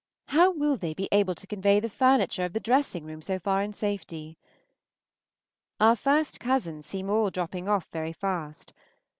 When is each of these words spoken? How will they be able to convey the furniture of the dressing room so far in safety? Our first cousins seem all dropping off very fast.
How 0.29 0.49
will 0.49 0.77
they 0.77 0.95
be 0.95 1.07
able 1.11 1.35
to 1.35 1.45
convey 1.45 1.79
the 1.79 1.87
furniture 1.87 2.43
of 2.43 2.53
the 2.53 2.59
dressing 2.59 3.05
room 3.05 3.21
so 3.21 3.37
far 3.37 3.61
in 3.61 3.71
safety? 3.71 4.35
Our 5.79 5.95
first 5.95 6.39
cousins 6.39 6.87
seem 6.87 7.07
all 7.07 7.29
dropping 7.29 7.69
off 7.69 7.85
very 7.91 8.13
fast. 8.13 8.73